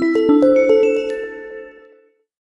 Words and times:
you 0.00 0.21